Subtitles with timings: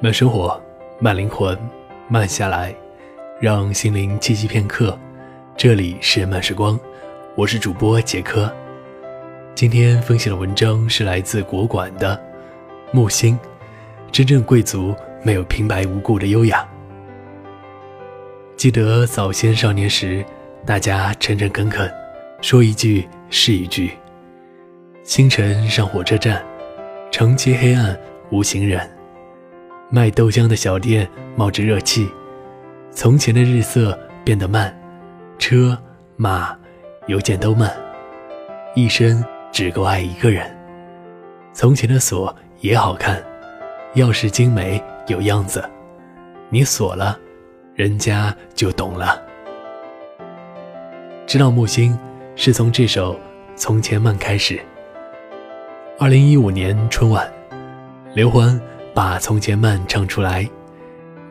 [0.00, 0.62] 慢生活，
[1.00, 1.58] 慢灵魂，
[2.06, 2.72] 慢下来，
[3.40, 4.96] 让心灵栖息片刻。
[5.56, 6.78] 这里是慢时光，
[7.34, 8.48] 我是主播杰科。
[9.56, 12.16] 今天分享的文章是来自国馆的
[12.92, 13.36] 木星。
[14.12, 16.64] 真正贵族没有平白无故的优雅。
[18.56, 20.24] 记得早先少年时，
[20.64, 21.92] 大家诚诚恳恳，
[22.40, 23.90] 说一句是一句。
[25.02, 26.40] 清晨上火车站，
[27.10, 27.98] 城街黑暗
[28.30, 28.88] 无行人。
[29.90, 32.06] 卖豆浆的小店冒着热气，
[32.90, 34.76] 从前的日色变得慢，
[35.38, 35.76] 车
[36.16, 36.54] 马
[37.06, 37.74] 邮件都慢，
[38.74, 40.54] 一生只够爱一个人。
[41.54, 43.22] 从前的锁也好看，
[43.94, 45.66] 钥匙精美有样子，
[46.50, 47.18] 你锁了，
[47.74, 49.22] 人家就懂了。
[51.26, 51.98] 知道木星
[52.36, 53.14] 是从这首
[53.56, 54.60] 《从前慢》开始。
[55.98, 57.26] 二零一五年春晚，
[58.12, 58.60] 刘欢。
[58.98, 60.44] 把《从前慢》唱出来，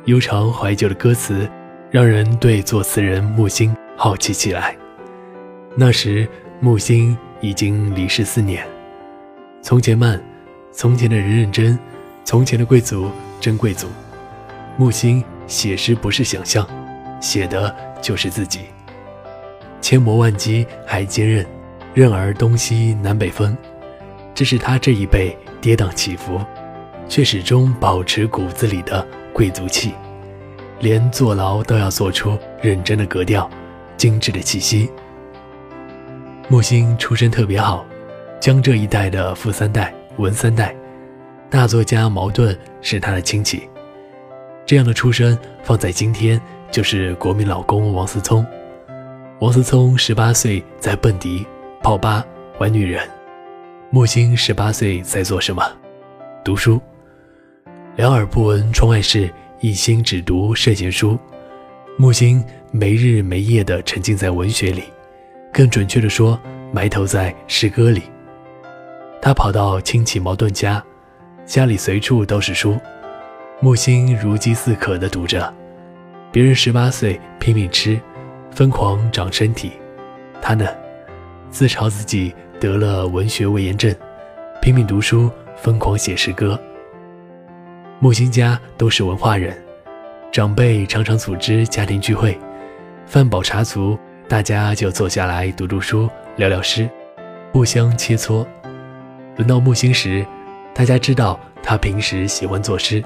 [0.06, 1.46] 悠长怀旧的歌词，
[1.92, 4.74] 让人对作词人木心好奇起来。
[5.76, 6.26] 那时
[6.62, 8.64] 木心已经离世四年，
[9.62, 10.18] 《从前慢》，
[10.72, 11.78] 从前的人认真，
[12.24, 13.90] 从前的贵族真贵族。
[14.78, 16.66] 木心写诗不是想象，
[17.20, 18.62] 写的就是自己。
[19.82, 21.46] 千磨万击还坚韧，
[21.94, 23.58] 任尔东西南北风，
[24.34, 26.40] 这是他这一辈跌宕起伏。
[27.10, 29.94] 却始终保持骨子里的贵族气，
[30.80, 33.50] 连坐牢都要做出认真的格调、
[33.96, 34.90] 精致的气息。
[36.50, 37.86] 木心出身特别好，
[38.40, 40.76] 江浙一带的富三代、文三代，
[41.50, 43.70] 大作家茅盾是他的亲戚。
[44.66, 48.46] 这样的出身放在今天就是国民老公王思聪。
[49.40, 51.46] 王思聪十八岁在蹦迪、
[51.82, 52.24] 泡吧、
[52.60, 53.08] 玩女人，
[53.90, 55.64] 木心十八岁在做什么？
[56.44, 56.82] 读书。
[57.98, 59.28] 两耳不闻窗外事，
[59.60, 61.18] 一心只读圣贤书。
[61.98, 64.84] 木心没日没夜地沉浸在文学里，
[65.52, 66.40] 更准确地说，
[66.72, 68.04] 埋头在诗歌里。
[69.20, 70.82] 他跑到亲戚茅盾家，
[71.44, 72.80] 家里随处都是书，
[73.62, 75.52] 木心如饥似渴地读着。
[76.32, 78.00] 别人十八岁拼命吃，
[78.52, 79.72] 疯狂长身体，
[80.40, 80.68] 他呢，
[81.50, 83.92] 自嘲自己得了文学胃炎症，
[84.62, 86.62] 拼命读书，疯狂写诗歌。
[88.00, 89.58] 木星家都是文化人，
[90.32, 92.38] 长辈常常组织家庭聚会，
[93.08, 93.98] 饭饱茶足，
[94.28, 96.88] 大家就坐下来读读书、聊聊诗，
[97.52, 98.46] 互相切磋。
[99.38, 100.24] 轮到木星时，
[100.76, 103.04] 大家知道他平时喜欢作诗，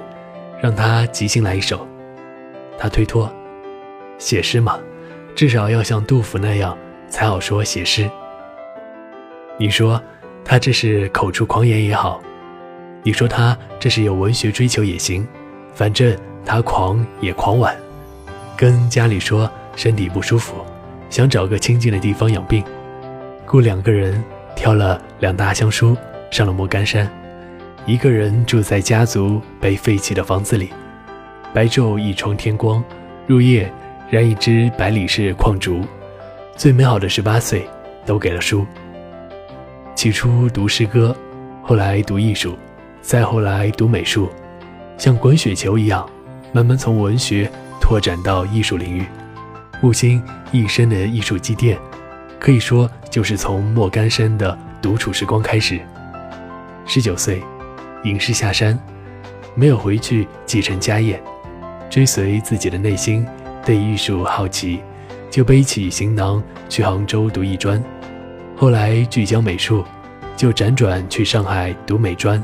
[0.60, 1.88] 让他即兴来一首。
[2.76, 3.32] 他推脱，
[4.18, 4.78] 写诗嘛，
[5.34, 6.76] 至少要像杜甫那样
[7.08, 8.10] 才好说写诗。
[9.58, 9.98] 你说
[10.44, 12.22] 他这是口出狂言也好。
[13.04, 15.26] 你说他这是有文学追求也行，
[15.74, 17.76] 反正他狂也狂晚，
[18.56, 20.54] 跟家里说身体不舒服，
[21.10, 22.62] 想找个清静的地方养病，
[23.44, 24.22] 雇两个人
[24.54, 25.96] 挑了两大箱书
[26.30, 27.10] 上了莫干山，
[27.86, 30.70] 一个人住在家族被废弃的房子里，
[31.52, 32.82] 白昼一窗天光，
[33.26, 33.72] 入夜
[34.10, 35.80] 燃一支百里氏矿烛，
[36.54, 37.68] 最美好的十八岁
[38.06, 38.64] 都给了书。
[39.96, 41.16] 起初读诗歌，
[41.64, 42.56] 后来读艺术。
[43.02, 44.30] 再后来读美术，
[44.96, 46.08] 像滚雪球一样，
[46.52, 49.04] 慢慢从文学拓展到艺术领域。
[49.80, 51.76] 木心一生的艺术积淀，
[52.38, 55.80] 可以说就是从莫干山的独处时光开始。
[56.86, 57.42] 十九岁，
[58.04, 58.78] 隐士下山，
[59.56, 61.20] 没有回去继承家业，
[61.90, 63.26] 追随自己的内心，
[63.66, 64.80] 对艺术好奇，
[65.28, 67.82] 就背起行囊去杭州读艺专。
[68.56, 69.84] 后来聚焦美术，
[70.36, 72.42] 就辗转去上海读美专。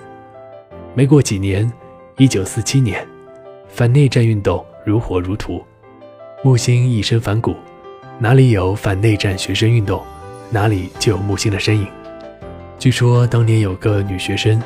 [0.99, 1.73] 没过几年，
[2.17, 3.07] 一九四七年，
[3.69, 5.65] 反内战运动如火如荼。
[6.43, 7.55] 木星一身反骨，
[8.19, 10.03] 哪里有反内战学生运动，
[10.51, 11.87] 哪里就有木星的身影。
[12.81, 14.61] 据说当年有个女学生，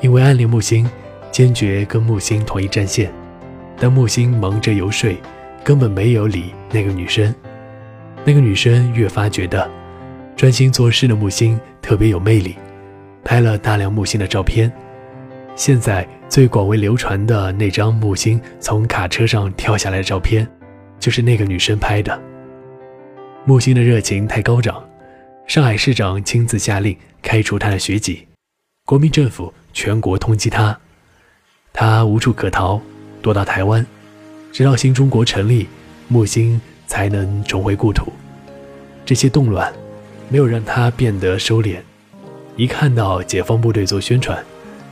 [0.00, 0.90] 因为暗恋木星，
[1.30, 3.12] 坚决跟木星同一战线，
[3.78, 5.14] 但木星忙着游说，
[5.62, 7.34] 根本没有理那个女生。
[8.24, 9.70] 那个女生越发觉得，
[10.36, 12.56] 专心做事的木星特别有魅力，
[13.22, 14.72] 拍了大量木星的照片。
[15.56, 20.46] 现在最广为流传的那张木星从卡车上跳下来的照片，
[21.00, 22.20] 就是那个女生拍的。
[23.46, 24.84] 木星的热情太高涨，
[25.46, 28.26] 上海市长亲自下令开除他的学籍，
[28.84, 30.78] 国民政府全国通缉他，
[31.72, 32.78] 他无处可逃，
[33.22, 33.84] 躲到台湾，
[34.52, 35.66] 直到新中国成立，
[36.08, 38.12] 木星才能重回故土。
[39.06, 39.72] 这些动乱
[40.28, 41.78] 没有让他变得收敛，
[42.56, 44.44] 一看到解放部队做宣传。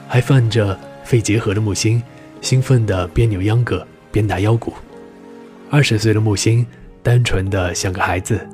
[0.09, 2.03] 还泛着肺结核的木星，
[2.41, 4.73] 兴奋地边扭秧歌边打腰鼓。
[5.71, 6.65] 二十岁的木星，
[7.03, 8.47] 单纯的像个孩子，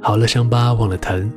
[0.00, 1.32] 好了伤疤忘了疼。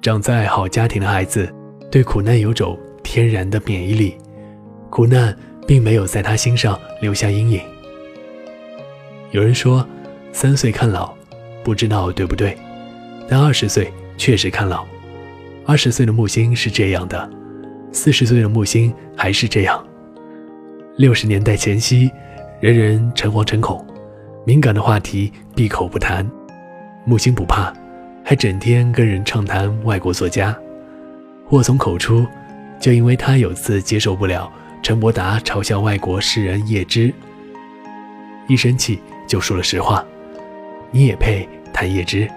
[0.00, 1.48] 长在好家庭的孩子，
[1.90, 4.16] 对苦难有种天然的免疫力，
[4.90, 5.36] 苦难
[5.66, 7.60] 并没有在他心上留下阴影。
[9.30, 9.86] 有人说，
[10.32, 11.14] 三岁看老，
[11.62, 12.58] 不知道对不对，
[13.28, 14.84] 但二十岁确实看老。
[15.64, 17.30] 二十岁的木星是这样的，
[17.92, 19.82] 四十岁的木星还是这样。
[20.96, 22.10] 六十年代前夕，
[22.60, 23.84] 人人诚惶诚恐，
[24.46, 26.28] 敏感的话题闭口不谈。
[27.04, 27.72] 木星不怕，
[28.24, 30.56] 还整天跟人畅谈外国作家。
[31.46, 32.26] 祸从口出，
[32.80, 34.50] 就因为他有次接受不了
[34.82, 37.12] 陈伯达嘲笑外国诗人叶芝，
[38.48, 39.00] 一生气。
[39.28, 40.04] 就说了实话，
[40.90, 42.28] 你也配谈叶芝？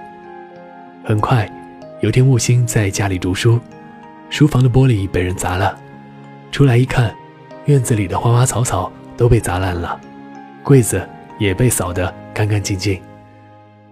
[1.03, 1.49] 很快，
[2.01, 3.59] 有天木星在家里读书，
[4.29, 5.77] 书房的玻璃被人砸了，
[6.51, 7.15] 出来一看，
[7.65, 9.99] 院子里的花花草草都被砸烂了，
[10.63, 11.07] 柜子
[11.39, 13.01] 也被扫得干干净净。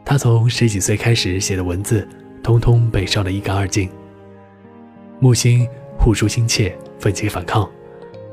[0.03, 2.07] 他从十几岁开始写的文字，
[2.41, 3.89] 通通被烧得一干二净。
[5.19, 5.65] 木星
[5.97, 7.69] 护书心切，奋起反抗，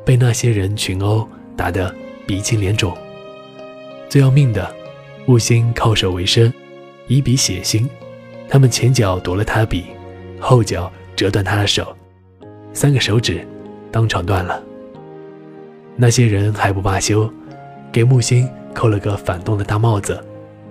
[0.05, 1.95] 被那些人群殴，打得
[2.27, 2.97] 鼻青脸肿。
[4.09, 4.69] 最要命的，
[5.27, 6.53] 木星靠手为生，
[7.07, 7.89] 以笔写心。
[8.49, 9.85] 他们前脚夺了他笔，
[10.41, 11.95] 后脚折断他的手，
[12.73, 13.47] 三个手指
[13.93, 14.59] 当场断了。
[15.95, 17.31] 那些人还不罢休，
[17.93, 20.19] 给木星扣了个反动的大帽子，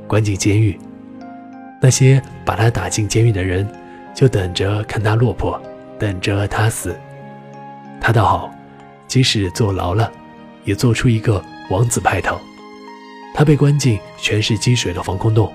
[0.07, 0.75] 关进监狱。
[1.79, 3.69] 那些把他打进监狱的人，
[4.15, 5.61] 就等着看他落魄，
[5.99, 6.95] 等着他死。
[8.01, 8.51] 他倒好，
[9.05, 10.11] 即使坐牢了，
[10.63, 12.35] 也做出一个王子派头。
[13.35, 15.53] 他被关进全是积水的防空洞，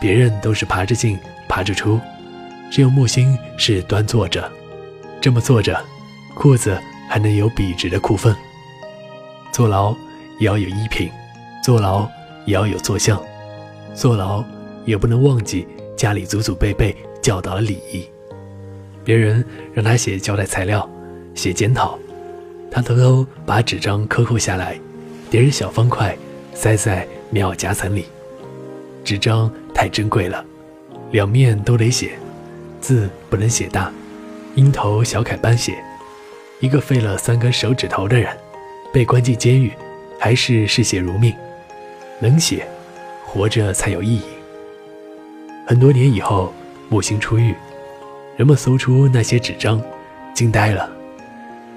[0.00, 2.00] 别人都是爬着进，爬着出，
[2.70, 4.50] 只有木星是端坐着。
[5.20, 5.78] 这么坐着，
[6.34, 6.78] 裤子
[7.08, 8.34] 还能有笔直的裤缝。
[9.52, 9.94] 坐牢
[10.38, 11.10] 也要有衣品，
[11.64, 12.08] 坐牢
[12.44, 13.20] 也要有坐相，
[13.94, 14.44] 坐牢
[14.84, 15.66] 也不能忘记
[15.96, 18.08] 家里祖祖辈辈教导的礼仪。
[19.04, 20.88] 别人让他写交代材料，
[21.34, 21.98] 写检讨，
[22.70, 24.78] 他偷偷把纸张克扣下来，
[25.30, 26.16] 叠成小方块。
[26.54, 28.06] 塞在棉袄夹层里，
[29.04, 30.44] 纸张太珍贵了，
[31.12, 32.18] 两面都得写，
[32.80, 33.92] 字不能写大，
[34.54, 35.76] 鹰头小楷般写。
[36.60, 38.36] 一个废了三根手指头的人，
[38.92, 39.72] 被关进监狱，
[40.18, 41.32] 还是嗜血如命，
[42.20, 42.66] 能写，
[43.24, 44.22] 活着才有意义。
[45.66, 46.52] 很多年以后，
[46.88, 47.54] 木星出狱，
[48.36, 49.80] 人们搜出那些纸张，
[50.34, 50.90] 惊呆了，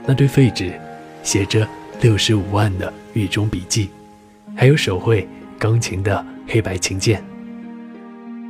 [0.05, 0.73] 那堆废纸，
[1.21, 1.67] 写着
[1.99, 3.89] 六十五万的狱中笔记。
[4.55, 5.27] 还有手绘
[5.57, 7.23] 钢琴的黑白琴键。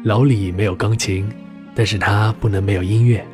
[0.03, 1.29] 牢里没有钢琴，
[1.73, 3.25] 但是他不能没有音乐。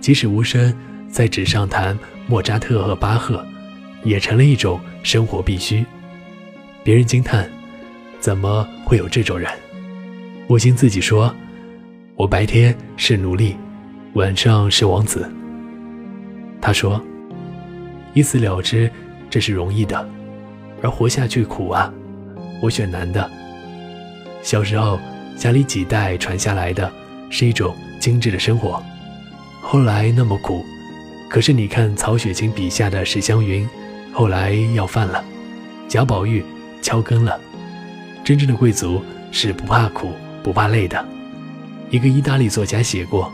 [0.00, 0.72] 即使无声，
[1.08, 3.44] 在纸上弹莫扎特和巴赫，
[4.04, 5.84] 也成了一种生活必须。
[6.84, 7.50] 别人惊叹：
[8.20, 9.50] 怎么会有这种人？
[10.46, 11.34] 木星自己说
[12.14, 13.56] ：“我白天是奴隶，
[14.14, 15.28] 晚上是王子。”
[16.62, 17.02] 他说
[18.14, 18.90] ：“一死了之，
[19.28, 20.08] 这是容易的。”
[20.82, 21.92] 而活下去苦啊！
[22.62, 23.28] 我选男的。
[24.42, 25.00] 小时候
[25.36, 26.92] 家里几代传下来的
[27.30, 28.82] 是一种精致的生活，
[29.62, 30.64] 后来那么苦。
[31.28, 33.68] 可是你看曹雪芹笔下的史湘云，
[34.12, 35.22] 后来要饭了；
[35.88, 36.44] 贾宝玉
[36.80, 37.38] 敲更了。
[38.24, 40.12] 真正的贵族是不怕苦、
[40.42, 41.04] 不怕累的。
[41.90, 43.32] 一个意大利作家写过，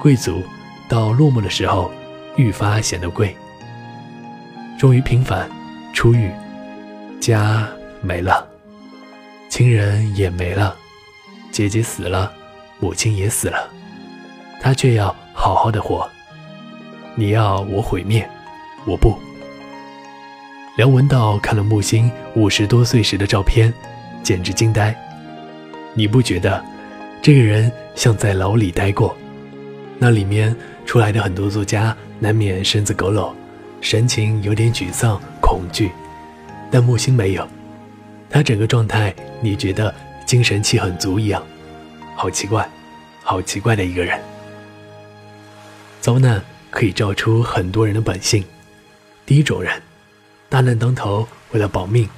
[0.00, 0.42] 贵族
[0.88, 1.90] 到落寞的时候
[2.36, 3.34] 愈发显得贵。
[4.78, 5.48] 终于平凡，
[5.94, 6.30] 出狱。
[7.20, 7.68] 家
[8.00, 8.44] 没了，
[9.48, 10.74] 亲人也没了，
[11.52, 12.32] 姐姐死了，
[12.82, 13.70] 母亲也死了，
[14.60, 16.10] 他却要好好的活。
[17.14, 18.28] 你要我毁灭，
[18.84, 19.16] 我不。
[20.76, 23.72] 梁文道看了木星五十多岁时的照片，
[24.20, 24.92] 简直惊呆。
[25.94, 26.60] 你不觉得
[27.22, 29.16] 这个人像在牢里待过？
[30.00, 30.52] 那里面
[30.84, 33.32] 出来的很多作家，难免身子佝偻，
[33.80, 35.92] 神情有点沮丧、恐惧。
[36.68, 37.46] 但木星没有，
[38.28, 39.94] 他整个状态，你觉得
[40.26, 41.40] 精神气很足一样，
[42.14, 42.68] 好奇怪，
[43.22, 44.20] 好奇怪的一个人。
[46.00, 48.44] 遭难可以照出很多人的本性。
[49.24, 49.80] 第一种人，
[50.48, 52.08] 大难当头，为了保命，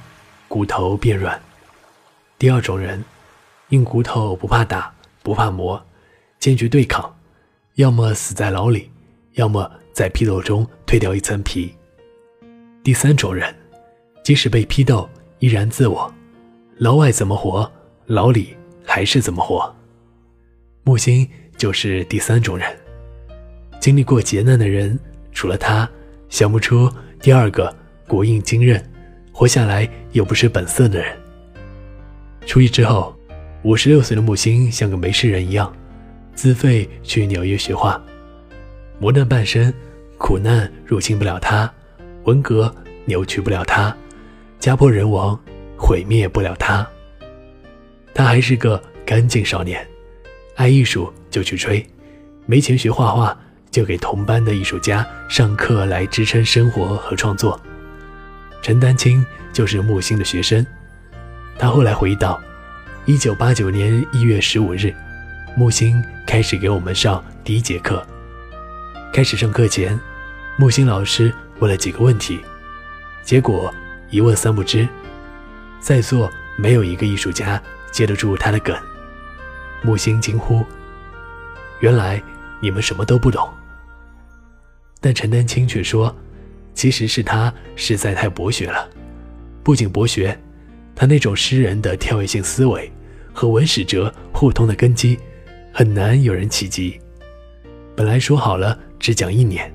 [0.47, 1.37] 骨头变软；
[2.37, 3.03] 第二种人，
[3.69, 5.83] 硬骨头不怕打，不怕磨，
[6.39, 7.15] 坚决对抗，
[7.75, 8.91] 要么死在牢里，
[9.33, 11.69] 要么在批斗中蜕掉一层皮；
[12.83, 13.55] 第三种人。
[14.23, 16.11] 即使被批斗，依然自我。
[16.79, 17.71] 牢外怎么活，
[18.07, 19.71] 牢里还是怎么活。
[20.87, 21.27] 木星
[21.57, 22.71] 就是第三种人。
[23.79, 24.97] 经历过劫难的人，
[25.31, 25.89] 除了他，
[26.29, 26.87] 想不出
[27.19, 27.75] 第二个
[28.07, 28.79] 国运精韧，
[29.31, 31.17] 活下来又不失本色的人。
[32.45, 33.17] 出狱之后，
[33.63, 35.75] 五十六岁的木星像个没事人一样，
[36.35, 37.99] 自费去纽约学画。
[38.99, 39.73] 磨难半生，
[40.19, 41.67] 苦难入侵不了他，
[42.25, 42.71] 文革
[43.05, 43.95] 扭曲不了他，
[44.59, 45.37] 家破人亡
[45.75, 46.87] 毁灭不了他。
[48.13, 49.83] 他还是个干净少年，
[50.55, 51.85] 爱艺术就去吹，
[52.45, 53.37] 没钱学画画。
[53.71, 57.59] 就给同班的艺术家上课来支撑生活和创作。
[58.61, 60.65] 陈丹青就是木星的学生。
[61.59, 62.41] 他后来回忆道：，
[63.03, 64.95] 一九八九年一月十五日，
[65.57, 68.01] 木星开始给我们上第一节课。
[69.11, 69.99] 开始上课前，
[70.55, 72.39] 木星老师问了几个问题，
[73.23, 73.73] 结果
[74.09, 74.87] 一问三不知。
[75.81, 78.73] 在座没有一个艺术家接得住他的梗。
[79.85, 80.65] 木星惊呼
[81.79, 82.19] ：“原来
[82.59, 83.47] 你们什么都不懂。”
[84.99, 86.13] 但陈丹青却说
[86.73, 88.89] ：“其实是他实在太博学了，
[89.61, 90.35] 不仅博学，
[90.95, 92.91] 他那种诗人的跳跃性思维
[93.31, 95.19] 和文史哲互通的根基，
[95.71, 96.99] 很难有人企及。
[97.95, 99.71] 本来说好了只讲一年，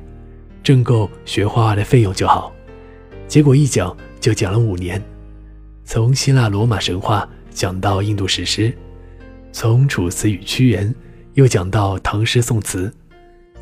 [0.64, 2.52] 挣够学画画的费用就好，
[3.28, 5.00] 结果一讲就讲了五年，
[5.84, 8.76] 从希腊罗马神话讲到印度史诗，
[9.52, 10.94] 从楚辞与屈原
[11.34, 12.92] 又讲到唐诗宋词，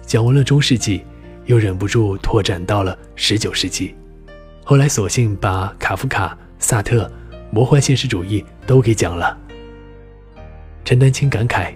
[0.03, 1.03] 讲完了中世纪。”
[1.49, 3.95] 又忍不住拓展到了十九世纪，
[4.65, 7.11] 后来索性把卡夫卡、萨特、
[7.51, 9.35] 魔幻现实主义都给讲了。
[10.85, 11.73] 陈丹青感慨：“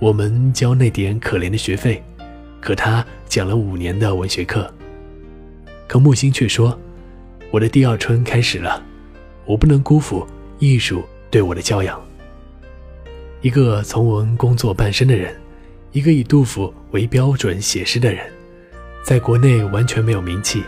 [0.00, 2.02] 我们交那点可怜的学费，
[2.58, 4.72] 可他讲了五年的文学课。”
[5.86, 6.80] 可木心却说
[7.52, 8.82] ：“我的第二春开始了，
[9.44, 10.26] 我不能辜负
[10.58, 12.02] 艺术对我的教养。”
[13.46, 15.32] 一个从文工作半生的人，
[15.92, 18.26] 一个以杜甫为标准写诗的人。
[19.04, 20.64] 在国内完全没有名气。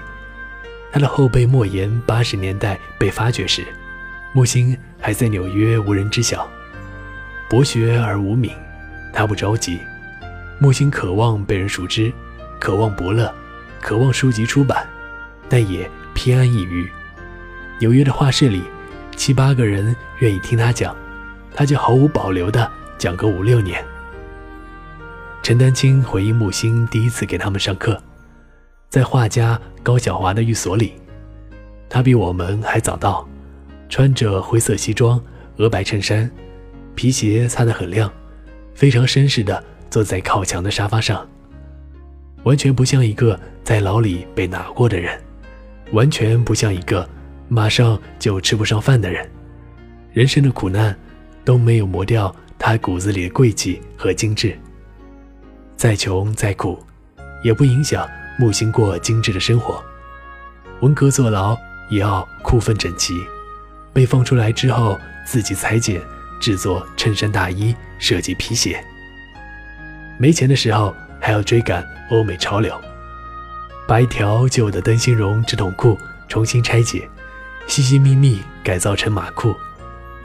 [0.92, 3.64] 他的后辈莫言八十年代被发掘时，
[4.32, 6.48] 木心还在纽约无人知晓。
[7.50, 8.52] 博学而无名，
[9.12, 9.80] 他不着急。
[10.60, 12.12] 木心渴望被人熟知，
[12.60, 13.34] 渴望伯乐，
[13.80, 14.86] 渴望书籍出版，
[15.48, 16.88] 但也偏安一隅。
[17.80, 18.62] 纽约的画室里，
[19.16, 20.94] 七八个人愿意听他讲，
[21.58, 23.84] 他就毫无保留的讲个五六年。
[25.42, 28.00] 陈丹青回忆木心第一次给他们上课。
[28.88, 30.92] 在画家高晓华的寓所里，
[31.88, 33.28] 他比我们还早到，
[33.88, 35.20] 穿着灰色西装、
[35.56, 36.30] 鹅白衬衫，
[36.94, 38.08] 皮鞋擦得很亮，
[38.72, 41.28] 非常绅士的坐在靠墙的沙发上，
[42.44, 45.20] 完全不像一个在牢里被拿过的人，
[45.90, 47.04] 完全不像一个
[47.48, 49.28] 马上就吃不上饭的人。
[50.12, 50.96] 人生的苦难
[51.48, 54.54] 都没有磨掉他骨子里的贵气和精致，
[55.78, 56.78] 再穷再苦，
[57.42, 58.06] 也不影响。
[58.38, 59.82] 木星过精致的生活，
[60.80, 61.56] 文革坐牢
[61.88, 63.14] 也要裤分整齐，
[63.94, 65.98] 被放出来之后自己裁剪
[66.38, 68.84] 制作衬衫大衣，设计皮鞋。
[70.18, 72.78] 没钱的时候还要追赶欧美潮流，
[73.88, 77.08] 把一条旧的灯芯绒直筒裤重新拆解，
[77.66, 79.56] 细细密密改造成马裤，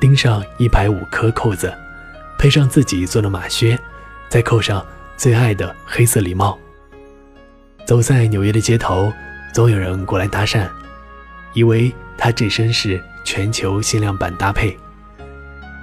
[0.03, 1.73] 钉上一排五颗扣子，
[2.37, 3.79] 配上自己做的马靴，
[4.27, 6.59] 再扣上最爱的黑色礼帽。
[7.85, 9.13] 走在纽约的街头，
[9.53, 10.67] 总有人过来搭讪，
[11.53, 14.77] 以为他这身是全球限量版搭配。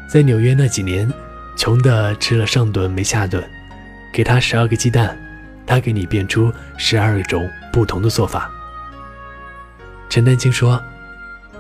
[0.07, 1.11] 在纽约那几年，
[1.57, 3.43] 穷的吃了上顿没下顿，
[4.12, 5.19] 给他十二个鸡蛋，
[5.67, 8.50] 他给你变出十二种不同的做法。
[10.11, 10.79] 陈丹青说，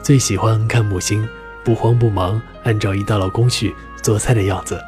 [0.02, 1.26] 最喜欢看木星
[1.64, 4.80] 不慌不忙按照一道道工序做菜的样子，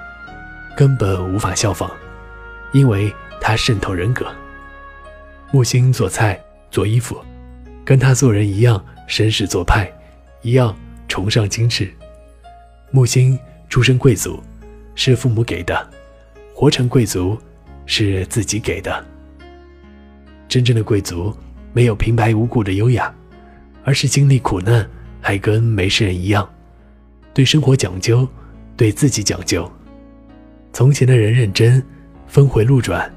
[0.77, 1.91] 根本无法效仿，
[2.73, 4.27] 因为他渗透人格。
[5.51, 7.21] 木星做菜做衣服，
[7.85, 9.93] 跟他做人一样绅士做派，
[10.41, 10.75] 一样
[11.09, 11.93] 崇尚精致。
[12.91, 13.39] 木星
[13.69, 14.43] 出身贵族，
[14.95, 15.77] 是父母给的；
[16.55, 17.39] 活成贵族，
[17.85, 19.05] 是自己给的。
[20.49, 21.35] 真正的贵族
[21.73, 23.15] 没有平白无故的优雅，
[23.85, 24.89] 而是经历苦难
[25.21, 26.49] 还跟没事人一样，
[27.35, 28.29] 对生活讲究，
[28.77, 29.71] 对自己讲究。
[30.73, 31.83] 从前的人认真，
[32.27, 33.13] 峰回路转，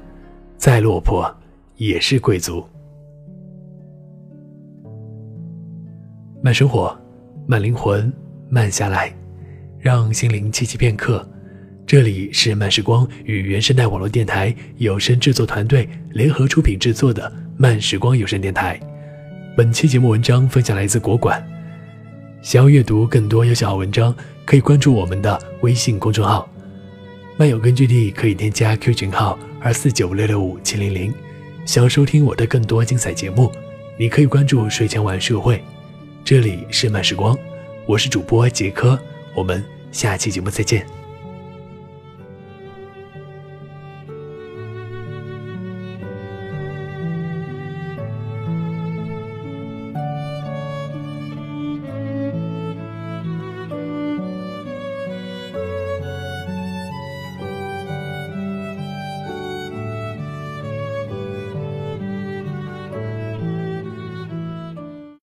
[0.56, 1.34] 再落魄。
[1.78, 2.64] 也是贵族。
[6.42, 6.98] 慢生活，
[7.46, 8.10] 慢灵魂，
[8.48, 9.14] 慢下来，
[9.78, 11.28] 让心灵栖息片刻。
[11.86, 18.80] 这里是慢时光与原生态网络电台有声制作团队联合出品制作的慢时光有声电台。
[19.54, 21.55] 本期节目文章分享来自国馆。
[22.42, 24.14] 想要阅读更多优秀好文章，
[24.44, 26.48] 可以关注我们的微信公众号
[27.36, 31.12] “漫友根据地”，可以添加 Q 群号二四九六六五七零零。
[31.64, 33.50] 想要收听我的更多精彩节目，
[33.98, 35.60] 你可以关注睡前晚社会，
[36.24, 37.36] 这里是慢时光，
[37.86, 38.96] 我是主播杰科，
[39.34, 40.86] 我们下期节目再见。